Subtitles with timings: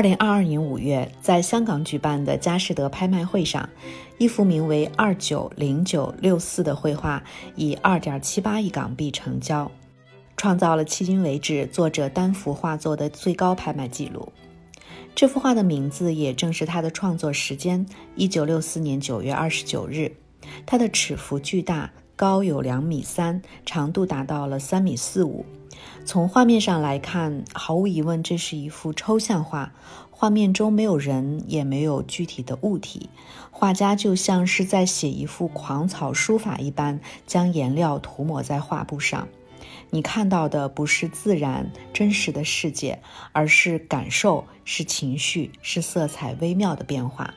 [0.00, 3.68] 二零二二年五月，在香港举办的佳士得拍卖会上，
[4.16, 7.22] 一幅名为“二九零九六四”的绘画
[7.54, 9.70] 以二点七八亿港币成交，
[10.38, 14.26] 创造了迄今为止作者单幅画作的最高拍卖纪录。
[15.14, 17.84] 这幅画的名字也正是他的创作时间：
[18.16, 20.10] 一九六四年九月二十九日。
[20.64, 25.46] 它的尺幅巨大，高有两米三，长度达到了三米四五。
[26.04, 29.72] 从画面上来看，毫无疑问，这是一幅抽象画。
[30.10, 33.08] 画面中没有人，也没有具体的物体，
[33.50, 39.26] 画家就像是在写一幅狂草书法一般，将颜料涂抹在画布上。
[39.88, 43.00] 你看到的不是自然真实的世界，
[43.32, 47.32] 而是感受，是情绪，是色彩微妙的变化。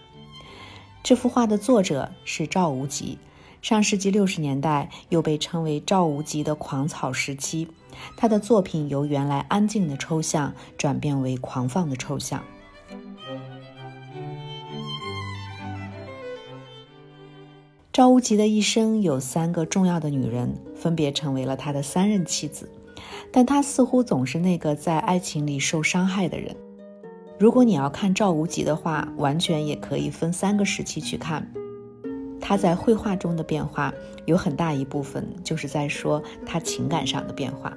[1.01, 3.17] 这幅画的作者是赵无极。
[3.63, 7.65] 上世纪六十年代，又被称为赵无极的狂草时期，
[8.17, 12.43] 他的作品由原来安静的抽象转变为狂放的抽象。
[17.93, 22.69] 赵无极的一生有三个重要的女人，分别成为了他的三任妻子，
[23.31, 26.53] 但他似乎总是那个在爱情里受伤害的人。
[27.39, 31.49] 如果你要看赵无极的话，完全也可以分三个时期去看。
[32.45, 33.93] 他在绘画中的变化，
[34.25, 37.71] 有很大一部分就是在说他情感上的变化。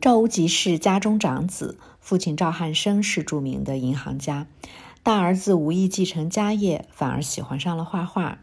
[0.00, 4.46] 赵无极是家中长子，父亲赵汉生是著名的银行家，
[5.02, 8.38] 大儿子无意继承家业，反而喜欢上了画画。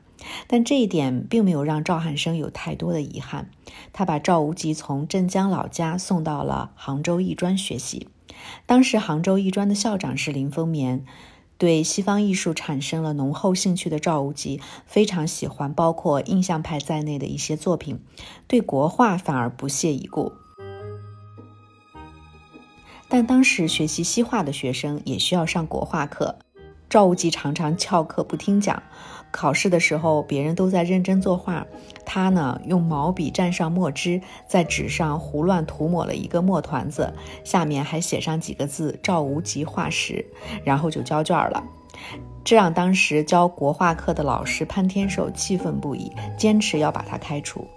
[0.46, 3.50] 但这一点并没有让赵汉生有太多的遗憾，
[3.92, 8.08] 他把赵无极从镇江老家送到了杭州艺专学习。
[8.66, 11.06] 当时杭州艺专的校长是林风眠，
[11.58, 18.00] 对西方艺术产生了浓厚兴趣的赵无极非常喜欢包括印象派在内的一些作品，
[18.48, 20.32] 对国画反而不屑一顾。
[23.10, 26.40] 但当时学习西画的学生也需要上国画课，
[26.90, 28.82] 赵无极常常翘课不听讲。
[29.30, 31.68] 考试的时候，别人都在认真作画，
[32.06, 40.26] 他呢用毛笔蘸上墨汁，在纸上胡乱涂抹了一个墨团子，下面还写上几个字“赵无极画石”，
[40.64, 41.62] 然后就交卷了。
[42.46, 47.68] 这让当时教国画课的老师潘天寿气愤不已，坚持要把他开除。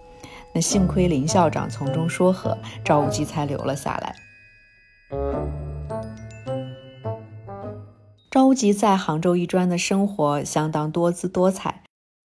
[0.54, 5.69] 那幸亏林校长从中说和，赵无极才留了下来。
[8.30, 11.82] 赵无极在杭州艺专的生活相当多姿多彩，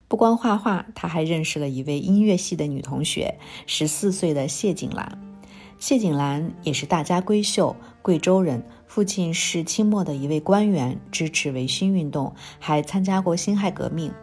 [0.07, 5.19] 不光画画，他还认识了一位音乐系的女同学，十四岁的谢景兰。
[5.79, 14.13] 谢景兰也是大家闺秀，贵州人，父亲是清末的一位官员，支持维新运动，还参加过辛亥革命。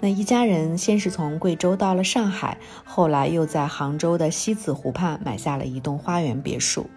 [0.00, 6.90] 那一家人先是从贵州到了上海，后来又在杭州的西子湖畔买下了一栋花园别墅。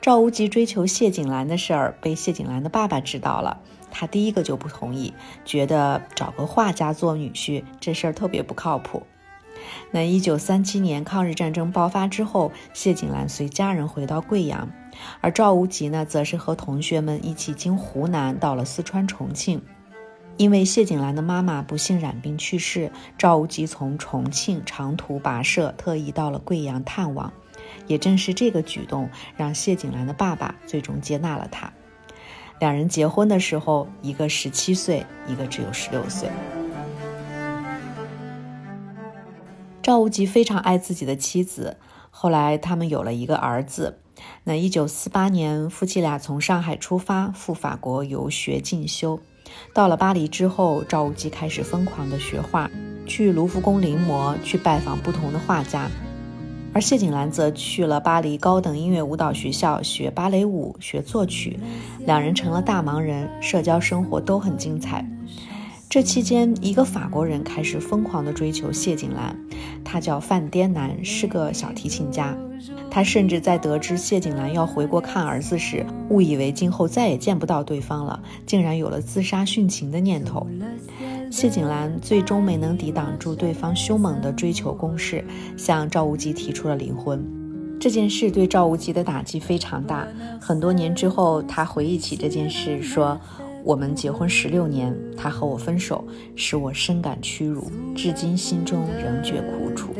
[0.00, 3.60] 赵无极追求谢景兰的事儿被谢景兰的爸爸知道了，
[3.90, 5.12] 他第一个就不同意，
[5.44, 9.02] 觉得找个画家做女婿这事儿特别不靠谱。
[9.90, 14.70] 那一九三七年抗日战争爆发之后，谢景兰随家人回到贵阳，
[15.20, 19.60] 而赵无极呢，则是和同学们一起经湖南到了四川重庆。
[20.36, 27.32] 因为谢景兰的妈妈不幸染病去世，赵无极从重庆长途跋涉，特意到了贵阳探望。
[27.88, 31.72] 也正是这个举动，让谢景兰的爸爸最终接纳了他。
[32.60, 36.28] 两人结婚的时候，一个十七岁，一个只有十六岁。
[39.82, 41.78] 赵无极非常爱自己的妻子，
[42.10, 44.00] 后来他们有了一个儿子。
[44.44, 49.20] 那一九四八年，夫妻俩从上海出发赴法国游学进修。
[49.72, 52.68] 到了巴黎之后，赵无极开始疯狂的学画，
[53.06, 55.88] 去卢浮宫临摹，去拜访不同的画家。
[56.78, 61.58] 而谢景兰则去了巴黎高等音乐舞蹈学校学芭蕾舞、学作曲，
[62.06, 65.04] 两人成了大忙人，社交生活都很精彩。
[65.88, 69.36] 这期间，一个法国人开始疯狂地追求谢景兰，
[69.84, 72.38] 他叫范滇南，是个小提琴家。
[72.88, 80.46] 他甚至在得知谢景兰要回国看儿子时，误以为今后再也见不到对方了，竟然有了自杀殉情的念头。
[81.30, 85.24] 谢景兰最终没能抵挡住对方凶猛的追求攻势，
[85.56, 87.22] 向赵无极提出了离婚。
[87.78, 90.08] 这件事对赵无极的打击非常大。
[90.40, 93.20] 很多年之后，他回忆起这件事说
[93.62, 96.04] ：“我们结婚十六年，他和我分手，
[96.34, 99.94] 使我深感屈辱，至今心中仍觉苦楚。”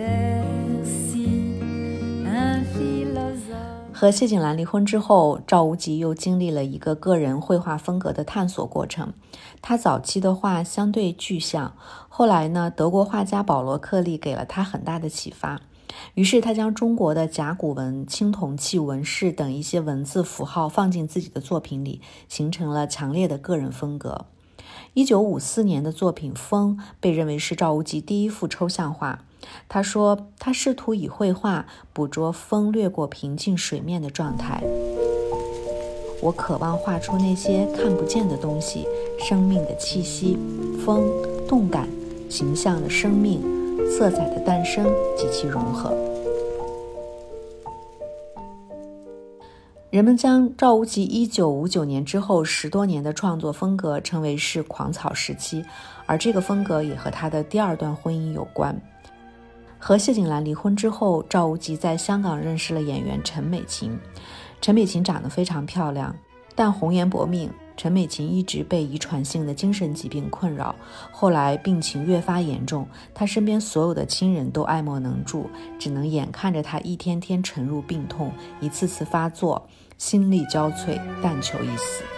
[4.00, 9.12] 和谢景兰离婚之后，赵无极又经历了一个个人绘画风格的探索过程。
[9.60, 11.74] 他早期的画相对具象，
[12.08, 15.60] 后来呢，德国画家保罗·克利给了他很大的启发。
[16.14, 24.26] 于是他将中国的甲骨文、青铜器纹饰等一些文字符号放进自己的作品里，形成了强烈的个人风格。
[24.94, 29.24] 一九五四年的作品《风》被认为是赵无极第一幅抽象画。
[29.68, 34.62] 他说，他试图以绘画捕捉风掠过平静水面的状态。
[36.20, 38.86] 我渴望画出那些看不见的东西，
[39.20, 40.36] 生命的气息、
[40.84, 41.08] 风、
[41.46, 41.88] 动感、
[42.28, 43.40] 形象的生命、
[43.88, 44.84] 色彩的诞生
[45.16, 45.96] 及其融合。
[49.90, 55.64] 人们将赵无极1959年之后十多年的创作风格称为是狂草时期，
[56.04, 58.78] 而这个风格也和他的第二段婚姻有关。
[59.78, 63.98] 和谢景兰离婚之后，赵无极在香港认识了演员陈美琴。
[64.60, 66.14] 陈美琴长得非常漂亮，
[66.54, 67.50] 但红颜薄命。
[67.76, 70.74] 陈美琴一直被遗传性的精神疾病困扰，
[71.12, 72.84] 后来病情越发严重，
[73.14, 75.48] 她身边所有的亲人都爱莫能助，
[75.78, 79.64] 只能眼看着她一天天沉入病痛，一次次发作，
[79.96, 82.17] 心力交瘁，但求一死。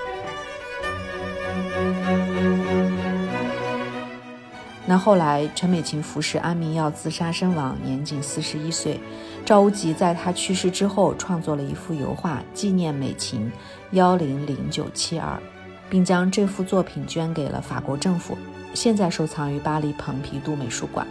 [4.90, 8.98] 那后来，陈美琴服食安眠药自杀身亡，年仅四十一岁。
[9.44, 13.52] 赵无极在她去世之后，创作了一幅油画纪念美琴，
[13.92, 15.40] 幺零零九七二，
[15.88, 18.36] 并将这幅作品捐给了法国政府，
[18.74, 21.06] 现在收藏于巴黎蓬皮杜美术馆。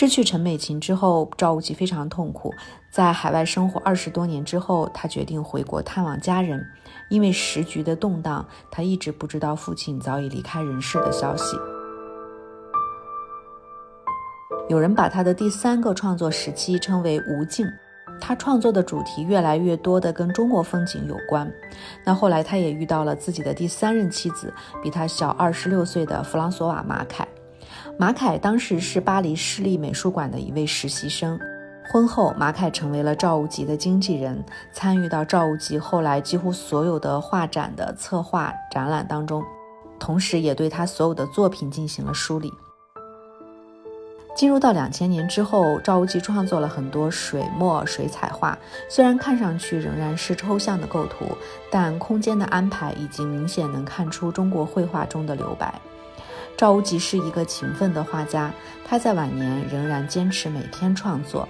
[0.00, 2.54] 失去陈美琴之后，赵无极非常痛苦。
[2.90, 6.64] 在海外生活二十多年之后，他决定回国探望家人。
[7.10, 11.54] 因为时局的动荡，他一直不知道父亲早已离开人世的消息。
[14.70, 17.66] 有人把他的第三个创作时期称为“无尽”，
[18.18, 21.52] 他创作的主题越来越多的跟中国风景有关。
[22.06, 24.50] 那后来，他也遇到了自己的第三任妻子，
[24.82, 27.28] 比他小二十六岁的弗朗索瓦·马凯。
[27.98, 31.38] 马凯当时是巴黎市立美术馆的一位实习生。
[31.92, 39.44] 婚后，马凯成为了赵无极的经纪人，参与到赵无极后来几乎所有的画展的策划展览当中，
[39.98, 42.52] 同时也对他所有的作品进行了梳理。
[44.36, 48.56] 进入到两千年之后，赵无极创作了很多水墨水彩画，
[48.88, 51.26] 虽然看上去仍然是抽象的构图，
[51.72, 55.74] 但空间的安排已经明显能看出中国绘画中的留白。
[56.60, 58.52] 赵无极是一个勤奋的画家，
[58.84, 61.48] 他在晚年仍然坚持每天创作。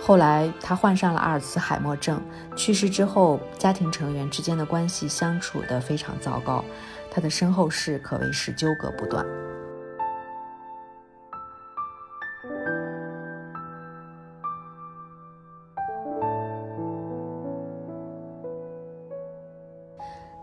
[0.00, 2.22] 后来他患上了阿尔茨海默症，
[2.54, 6.64] 去世之后，家庭成员之间的关系相处得非常糟糕，
[7.10, 9.26] 他的身后事可谓是纠葛不断。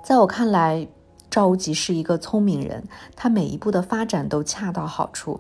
[0.04, 0.86] 在我看来。
[1.36, 2.82] 赵无极是一个聪明人，
[3.14, 5.38] 他每一步的发展都恰到好处。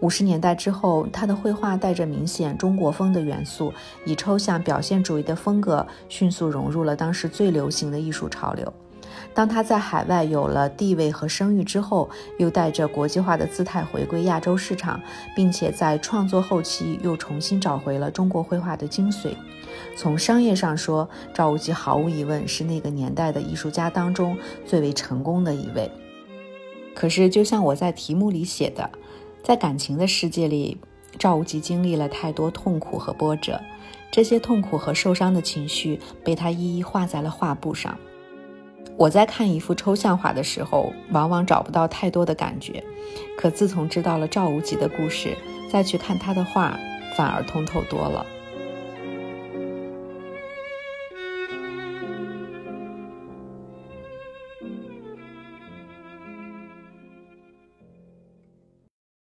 [0.00, 3.72] 五十年代之后，他的绘画带着明显中国风的元素，
[4.04, 8.74] 以抽象表现主义的风格，迅速融入了当时最流行的艺术潮流。
[9.32, 15.00] 当他在海外有了地位和声誉之后，又带着国际化的姿态回归亚洲市场，
[15.36, 19.36] 并且在创作后期又重新找回了中国绘画的精髓。
[19.96, 24.36] 从商业上说，赵无极毫无疑问是那个年代的艺术家当中
[24.66, 25.90] 最为成功的一位。
[26.94, 28.90] 可是，就像我在题目里写的，
[29.42, 30.76] 在感情的世界里，
[31.18, 33.60] 赵无极经历了太多痛苦和波折，
[34.10, 37.96] 这些痛苦和受伤的情绪被他一一画在了画布上。
[38.98, 42.84] 我在看一幅抽象画的时候，往往找不到太多的感觉，
[43.36, 45.36] 可自从知道了赵无极的故事，
[45.70, 46.78] 再去看他的画，
[47.16, 48.24] 反而通透多了。